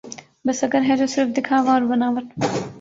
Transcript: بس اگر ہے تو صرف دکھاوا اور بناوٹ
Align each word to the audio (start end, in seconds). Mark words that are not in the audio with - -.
بس 0.45 0.63
اگر 0.63 0.81
ہے 0.87 0.95
تو 0.97 1.05
صرف 1.07 1.29
دکھاوا 1.37 1.71
اور 1.73 1.81
بناوٹ 1.89 2.25